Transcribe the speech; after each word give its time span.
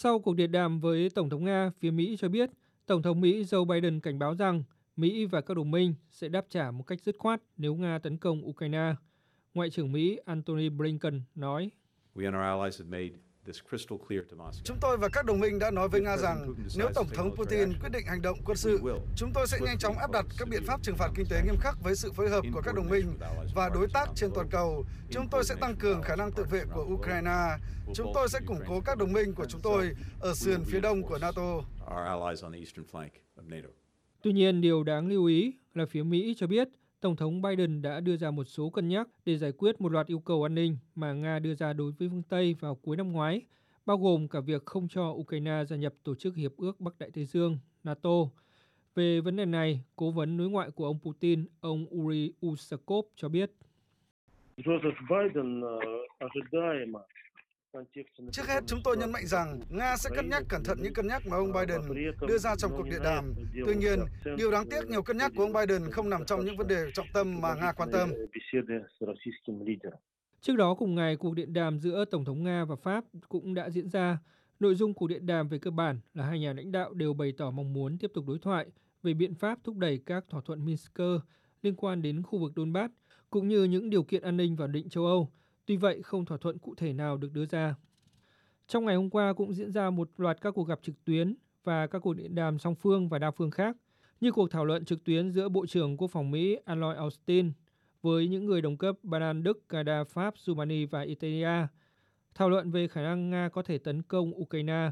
Sau 0.00 0.18
cuộc 0.18 0.36
điện 0.36 0.52
đàm 0.52 0.80
với 0.80 1.10
Tổng 1.14 1.30
thống 1.30 1.44
Nga, 1.44 1.70
phía 1.78 1.90
Mỹ 1.90 2.16
cho 2.18 2.28
biết 2.28 2.50
Tổng 2.86 3.02
thống 3.02 3.20
Mỹ 3.20 3.42
Joe 3.42 3.64
Biden 3.64 4.00
cảnh 4.00 4.18
báo 4.18 4.34
rằng 4.34 4.62
Mỹ 4.96 5.24
và 5.24 5.40
các 5.40 5.56
đồng 5.56 5.70
minh 5.70 5.94
sẽ 6.10 6.28
đáp 6.28 6.46
trả 6.48 6.70
một 6.70 6.82
cách 6.86 7.00
dứt 7.00 7.16
khoát 7.18 7.42
nếu 7.56 7.74
Nga 7.74 7.98
tấn 7.98 8.16
công 8.18 8.48
Ukraine. 8.48 8.94
Ngoại 9.54 9.70
trưởng 9.70 9.92
Mỹ 9.92 10.18
Antony 10.24 10.68
Blinken 10.68 11.22
nói. 11.34 11.70
Chúng 14.64 14.76
tôi 14.80 14.96
và 14.96 15.08
các 15.08 15.24
đồng 15.24 15.40
minh 15.40 15.58
đã 15.58 15.70
nói 15.70 15.88
với 15.88 16.00
Nga 16.00 16.16
rằng 16.16 16.54
nếu 16.76 16.88
Tổng 16.94 17.08
thống 17.14 17.36
Putin 17.36 17.72
quyết 17.80 17.88
định 17.92 18.06
hành 18.06 18.22
động 18.22 18.38
quân 18.44 18.56
sự, 18.56 18.80
chúng 19.16 19.32
tôi 19.34 19.46
sẽ 19.46 19.58
nhanh 19.60 19.78
chóng 19.78 19.98
áp 19.98 20.10
đặt 20.10 20.26
các 20.38 20.48
biện 20.48 20.62
pháp 20.66 20.82
trừng 20.82 20.96
phạt 20.96 21.10
kinh 21.14 21.26
tế 21.30 21.42
nghiêm 21.44 21.56
khắc 21.60 21.82
với 21.82 21.96
sự 21.96 22.12
phối 22.12 22.28
hợp 22.28 22.44
của 22.54 22.60
các 22.64 22.74
đồng 22.74 22.88
minh 22.88 23.18
và 23.54 23.68
đối 23.68 23.88
tác 23.94 24.08
trên 24.14 24.30
toàn 24.34 24.48
cầu. 24.50 24.84
Chúng 25.10 25.28
tôi 25.30 25.44
sẽ 25.44 25.54
tăng 25.60 25.76
cường 25.76 26.02
khả 26.02 26.16
năng 26.16 26.32
tự 26.32 26.44
vệ 26.50 26.64
của 26.74 26.86
Ukraine. 26.94 27.56
Chúng 27.94 28.12
tôi 28.14 28.28
sẽ 28.28 28.40
củng 28.46 28.60
cố 28.68 28.80
các 28.80 28.98
đồng 28.98 29.12
minh 29.12 29.34
của 29.34 29.46
chúng 29.46 29.60
tôi 29.60 29.90
ở 30.20 30.34
sườn 30.34 30.64
phía 30.64 30.80
đông 30.80 31.02
của 31.02 31.18
NATO. 31.18 31.60
Tuy 34.22 34.32
nhiên, 34.32 34.60
điều 34.60 34.84
đáng 34.84 35.08
lưu 35.08 35.24
ý 35.24 35.52
là 35.74 35.86
phía 35.90 36.02
Mỹ 36.02 36.34
cho 36.38 36.46
biết 36.46 36.68
Tổng 37.00 37.16
thống 37.16 37.42
Biden 37.42 37.82
đã 37.82 38.00
đưa 38.00 38.16
ra 38.16 38.30
một 38.30 38.44
số 38.44 38.70
cân 38.70 38.88
nhắc 38.88 39.08
để 39.24 39.38
giải 39.38 39.52
quyết 39.52 39.80
một 39.80 39.92
loạt 39.92 40.06
yêu 40.06 40.18
cầu 40.18 40.42
an 40.46 40.54
ninh 40.54 40.76
mà 40.94 41.12
Nga 41.12 41.38
đưa 41.38 41.54
ra 41.54 41.72
đối 41.72 41.92
với 41.92 42.08
phương 42.08 42.22
Tây 42.28 42.56
vào 42.60 42.74
cuối 42.74 42.96
năm 42.96 43.12
ngoái, 43.12 43.42
bao 43.86 43.98
gồm 43.98 44.28
cả 44.28 44.40
việc 44.40 44.66
không 44.66 44.88
cho 44.88 45.10
Ukraine 45.10 45.64
gia 45.64 45.76
nhập 45.76 45.94
Tổ 46.04 46.14
chức 46.14 46.36
Hiệp 46.36 46.56
ước 46.56 46.80
Bắc 46.80 46.98
Đại 46.98 47.10
Tây 47.14 47.24
Dương, 47.24 47.58
NATO. 47.84 48.10
Về 48.94 49.20
vấn 49.20 49.36
đề 49.36 49.44
này, 49.44 49.84
cố 49.96 50.10
vấn 50.10 50.36
đối 50.36 50.50
ngoại 50.50 50.70
của 50.70 50.86
ông 50.86 50.98
Putin, 51.02 51.46
ông 51.60 51.86
Uri 51.94 52.32
Usakov 52.46 53.06
cho 53.16 53.28
biết. 53.28 53.50
Joseph 54.56 55.00
Biden 55.10 55.60
ờ, 55.60 55.78
Trước 58.32 58.46
hết, 58.48 58.64
chúng 58.66 58.80
tôi 58.84 58.96
nhấn 58.96 59.12
mạnh 59.12 59.26
rằng 59.26 59.60
Nga 59.70 59.96
sẽ 59.96 60.10
cân 60.16 60.28
nhắc 60.28 60.42
cẩn 60.48 60.64
thận 60.64 60.78
những 60.82 60.94
cân 60.94 61.06
nhắc 61.06 61.26
mà 61.26 61.36
ông 61.36 61.52
Biden 61.52 61.80
đưa 62.28 62.38
ra 62.38 62.56
trong 62.56 62.72
cuộc 62.76 62.88
điện 62.90 63.00
đàm. 63.04 63.34
Tuy 63.66 63.74
nhiên, 63.74 63.98
điều 64.36 64.50
đáng 64.50 64.68
tiếc 64.70 64.88
nhiều 64.88 65.02
cân 65.02 65.16
nhắc 65.16 65.32
của 65.36 65.42
ông 65.42 65.52
Biden 65.52 65.90
không 65.90 66.10
nằm 66.10 66.24
trong 66.24 66.44
những 66.44 66.56
vấn 66.56 66.68
đề 66.68 66.90
trọng 66.94 67.06
tâm 67.14 67.40
mà 67.40 67.54
Nga 67.54 67.72
quan 67.72 67.88
tâm. 67.92 68.10
Trước 70.40 70.56
đó 70.56 70.74
cùng 70.74 70.94
ngày, 70.94 71.16
cuộc 71.16 71.34
điện 71.34 71.52
đàm 71.52 71.78
giữa 71.78 72.04
Tổng 72.04 72.24
thống 72.24 72.44
Nga 72.44 72.64
và 72.64 72.76
Pháp 72.76 73.04
cũng 73.28 73.54
đã 73.54 73.70
diễn 73.70 73.88
ra. 73.88 74.18
Nội 74.60 74.74
dung 74.74 74.94
cuộc 74.94 75.06
điện 75.06 75.26
đàm 75.26 75.48
về 75.48 75.58
cơ 75.58 75.70
bản 75.70 76.00
là 76.14 76.24
hai 76.26 76.40
nhà 76.40 76.52
lãnh 76.52 76.72
đạo 76.72 76.94
đều 76.94 77.14
bày 77.14 77.32
tỏ 77.38 77.50
mong 77.50 77.72
muốn 77.72 77.98
tiếp 77.98 78.10
tục 78.14 78.24
đối 78.26 78.38
thoại 78.38 78.66
về 79.02 79.14
biện 79.14 79.34
pháp 79.34 79.58
thúc 79.64 79.76
đẩy 79.76 79.98
các 80.06 80.24
thỏa 80.28 80.40
thuận 80.40 80.64
Minsk 80.64 81.00
liên 81.62 81.74
quan 81.76 82.02
đến 82.02 82.22
khu 82.22 82.38
vực 82.38 82.52
Donbass, 82.56 82.94
cũng 83.30 83.48
như 83.48 83.64
những 83.64 83.90
điều 83.90 84.02
kiện 84.02 84.22
an 84.22 84.36
ninh 84.36 84.56
và 84.56 84.66
định 84.66 84.88
châu 84.88 85.06
Âu, 85.06 85.32
Tuy 85.68 85.76
vậy, 85.76 86.02
không 86.02 86.24
thỏa 86.24 86.38
thuận 86.38 86.58
cụ 86.58 86.74
thể 86.74 86.92
nào 86.92 87.16
được 87.16 87.32
đưa 87.32 87.46
ra. 87.46 87.74
Trong 88.66 88.84
ngày 88.84 88.96
hôm 88.96 89.10
qua 89.10 89.32
cũng 89.32 89.54
diễn 89.54 89.72
ra 89.72 89.90
một 89.90 90.10
loạt 90.16 90.40
các 90.40 90.50
cuộc 90.50 90.64
gặp 90.64 90.78
trực 90.82 91.04
tuyến 91.04 91.34
và 91.64 91.86
các 91.86 91.98
cuộc 91.98 92.14
điện 92.14 92.34
đàm 92.34 92.58
song 92.58 92.74
phương 92.74 93.08
và 93.08 93.18
đa 93.18 93.30
phương 93.30 93.50
khác, 93.50 93.76
như 94.20 94.32
cuộc 94.32 94.50
thảo 94.50 94.64
luận 94.64 94.84
trực 94.84 95.04
tuyến 95.04 95.30
giữa 95.30 95.48
Bộ 95.48 95.66
trưởng 95.66 95.96
Quốc 95.96 96.08
phòng 96.08 96.30
Mỹ 96.30 96.56
Lloyd 96.66 96.96
Austin 96.96 97.52
với 98.02 98.28
những 98.28 98.44
người 98.44 98.62
đồng 98.62 98.76
cấp 98.76 98.96
Ba 99.02 99.18
Lan, 99.18 99.42
Đức, 99.42 99.68
Canada, 99.68 100.04
Pháp, 100.04 100.34
Rumani 100.38 100.84
và 100.84 101.00
Italia, 101.00 101.66
thảo 102.34 102.50
luận 102.50 102.70
về 102.70 102.88
khả 102.88 103.02
năng 103.02 103.30
Nga 103.30 103.48
có 103.48 103.62
thể 103.62 103.78
tấn 103.78 104.02
công 104.02 104.40
Ukraine. 104.40 104.90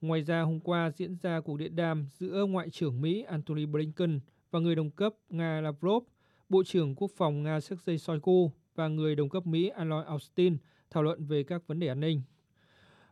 Ngoài 0.00 0.22
ra, 0.22 0.42
hôm 0.42 0.60
qua 0.60 0.90
diễn 0.96 1.16
ra 1.22 1.40
cuộc 1.40 1.56
điện 1.56 1.76
đàm 1.76 2.06
giữa 2.12 2.44
Ngoại 2.48 2.70
trưởng 2.70 3.00
Mỹ 3.00 3.22
Antony 3.22 3.66
Blinken 3.66 4.20
và 4.50 4.60
người 4.60 4.74
đồng 4.74 4.90
cấp 4.90 5.14
Nga 5.28 5.60
Lavrov, 5.60 6.04
Bộ 6.48 6.62
trưởng 6.64 6.94
Quốc 6.94 7.10
phòng 7.16 7.42
Nga 7.42 7.60
Sergei 7.60 7.98
Shoigu 7.98 8.52
và 8.78 8.88
người 8.88 9.16
đồng 9.16 9.28
cấp 9.28 9.46
Mỹ 9.46 9.70
Lloyd 9.84 10.06
Austin 10.06 10.56
thảo 10.90 11.02
luận 11.02 11.24
về 11.24 11.42
các 11.42 11.66
vấn 11.66 11.78
đề 11.78 11.88
an 11.88 12.00
ninh. 12.00 12.22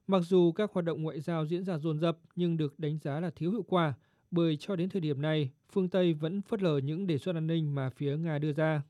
Mặc 0.07 0.23
dù 0.27 0.53
các 0.53 0.73
hoạt 0.73 0.85
động 0.85 1.03
ngoại 1.03 1.21
giao 1.21 1.47
diễn 1.47 1.65
ra 1.65 1.79
dồn 1.79 1.99
dập 1.99 2.19
nhưng 2.37 2.57
được 2.57 2.79
đánh 2.79 2.99
giá 2.99 3.21
là 3.21 3.31
thiếu 3.31 3.51
hiệu 3.51 3.63
quả 3.63 3.95
bởi 4.31 4.57
cho 4.57 4.77
đến 4.77 4.89
thời 4.89 5.01
điểm 5.01 5.23
này, 5.23 5.51
phương 5.73 5.89
Tây 5.89 6.15
vẫn 6.15 6.43
phớt 6.43 6.63
lờ 6.63 6.79
những 6.79 7.07
đề 7.07 7.19
xuất 7.19 7.35
an 7.35 7.47
ninh 7.47 7.75
mà 7.75 7.91
phía 7.91 8.17
Nga 8.17 8.39
đưa 8.39 8.53
ra. 8.53 8.83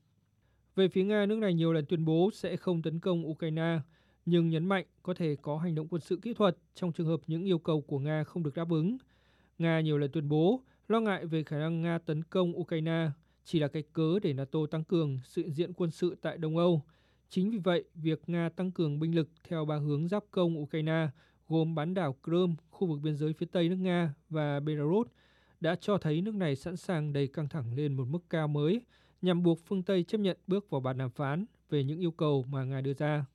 Về 0.75 0.87
phía 0.87 1.03
Nga, 1.03 1.25
nước 1.25 1.35
này 1.35 1.53
nhiều 1.53 1.73
lần 1.73 1.85
tuyên 1.85 2.05
bố 2.05 2.29
sẽ 2.33 2.57
không 2.57 2.81
tấn 2.81 2.99
công 2.99 3.29
Ukraine, 3.29 3.79
nhưng 4.25 4.49
nhấn 4.49 4.65
mạnh 4.65 4.85
có 5.03 5.13
thể 5.13 5.35
có 5.41 5.57
hành 5.57 5.75
động 5.75 5.87
quân 5.87 6.01
sự 6.01 6.15
kỹ 6.21 6.33
thuật 6.33 6.57
trong 6.75 6.91
trường 6.91 7.07
hợp 7.07 7.19
những 7.27 7.45
yêu 7.45 7.59
cầu 7.59 7.81
của 7.81 7.99
Nga 7.99 8.23
không 8.23 8.43
được 8.43 8.55
đáp 8.55 8.69
ứng. 8.69 8.97
Nga 9.59 9.81
nhiều 9.81 9.97
lần 9.97 10.11
tuyên 10.11 10.29
bố 10.29 10.61
lo 10.87 10.99
ngại 10.99 11.25
về 11.25 11.43
khả 11.43 11.59
năng 11.59 11.81
Nga 11.81 11.97
tấn 11.97 12.23
công 12.23 12.59
Ukraine 12.59 13.09
chỉ 13.47 13.59
là 13.59 13.67
cái 13.67 13.83
cớ 13.93 14.19
để 14.21 14.33
NATO 14.33 14.59
tăng 14.71 14.83
cường 14.83 15.19
sự 15.23 15.49
diện 15.51 15.73
quân 15.73 15.91
sự 15.91 16.15
tại 16.21 16.37
Đông 16.37 16.57
Âu. 16.57 16.81
Chính 17.29 17.51
vì 17.51 17.57
vậy, 17.57 17.83
việc 17.95 18.21
Nga 18.27 18.49
tăng 18.49 18.71
cường 18.71 18.99
binh 18.99 19.15
lực 19.15 19.29
theo 19.43 19.65
ba 19.65 19.77
hướng 19.77 20.07
giáp 20.07 20.23
công 20.31 20.61
Ukraine 20.61 21.07
gồm 21.47 21.75
bán 21.75 21.93
đảo 21.93 22.15
Crimea, 22.23 22.55
khu 22.69 22.87
vực 22.87 22.99
biên 23.01 23.15
giới 23.15 23.33
phía 23.33 23.45
tây 23.51 23.69
nước 23.69 23.75
Nga 23.75 24.13
và 24.29 24.59
Belarus 24.59 25.07
đã 25.59 25.75
cho 25.75 25.97
thấy 25.97 26.21
nước 26.21 26.35
này 26.35 26.55
sẵn 26.55 26.77
sàng 26.77 27.13
đẩy 27.13 27.27
căng 27.27 27.49
thẳng 27.49 27.73
lên 27.73 27.93
một 27.93 28.07
mức 28.07 28.19
cao 28.29 28.47
mới 28.47 28.81
nhằm 29.21 29.43
buộc 29.43 29.59
phương 29.65 29.83
Tây 29.83 30.03
chấp 30.03 30.17
nhận 30.17 30.37
bước 30.47 30.69
vào 30.69 30.81
bàn 30.81 30.97
đàm 30.97 31.09
phán 31.09 31.45
về 31.69 31.83
những 31.83 31.99
yêu 31.99 32.11
cầu 32.11 32.45
mà 32.49 32.63
Nga 32.63 32.81
đưa 32.81 32.93
ra. 32.93 33.25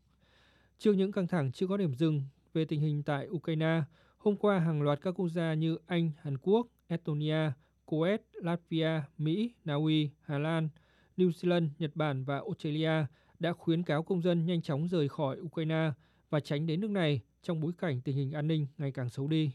Trước 0.78 0.92
những 0.92 1.12
căng 1.12 1.26
thẳng 1.26 1.52
chưa 1.52 1.66
có 1.66 1.76
điểm 1.76 1.94
dừng 1.94 2.22
về 2.52 2.64
tình 2.64 2.80
hình 2.80 3.02
tại 3.02 3.28
Ukraine, 3.28 3.82
hôm 4.18 4.36
qua 4.36 4.58
hàng 4.58 4.82
loạt 4.82 5.00
các 5.02 5.10
quốc 5.10 5.28
gia 5.28 5.54
như 5.54 5.78
Anh, 5.86 6.10
Hàn 6.20 6.38
Quốc, 6.38 6.66
Estonia, 6.88 7.52
Kuwait, 7.86 8.22
Latvia, 8.32 9.00
Mỹ, 9.18 9.52
Na 9.64 9.74
Uy, 9.74 10.10
Hà 10.20 10.38
Lan, 10.38 10.68
New 11.16 11.30
Zealand, 11.30 11.68
Nhật 11.78 11.90
Bản 11.96 12.24
và 12.24 12.36
Australia 12.36 13.06
đã 13.38 13.52
khuyến 13.52 13.82
cáo 13.82 14.02
công 14.02 14.22
dân 14.22 14.46
nhanh 14.46 14.62
chóng 14.62 14.88
rời 14.88 15.08
khỏi 15.08 15.40
Ukraine 15.40 15.90
và 16.30 16.40
tránh 16.40 16.66
đến 16.66 16.80
nước 16.80 16.90
này 16.90 17.20
trong 17.42 17.60
bối 17.60 17.72
cảnh 17.78 18.00
tình 18.04 18.16
hình 18.16 18.32
an 18.32 18.48
ninh 18.48 18.66
ngày 18.78 18.92
càng 18.92 19.08
xấu 19.08 19.28
đi. 19.28 19.50